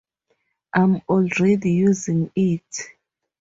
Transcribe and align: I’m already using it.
I’m 0.73 0.99
already 1.07 1.73
using 1.73 2.31
it. 2.35 2.81